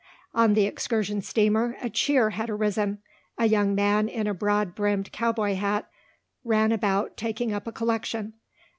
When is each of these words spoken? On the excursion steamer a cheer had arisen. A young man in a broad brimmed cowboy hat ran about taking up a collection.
On 0.33 0.55
the 0.55 0.65
excursion 0.65 1.21
steamer 1.21 1.77
a 1.79 1.87
cheer 1.87 2.31
had 2.31 2.49
arisen. 2.49 3.03
A 3.37 3.45
young 3.45 3.75
man 3.75 4.09
in 4.09 4.25
a 4.25 4.33
broad 4.33 4.73
brimmed 4.73 5.11
cowboy 5.11 5.53
hat 5.53 5.87
ran 6.43 6.71
about 6.71 7.17
taking 7.17 7.53
up 7.53 7.67
a 7.67 7.71
collection. 7.71 8.33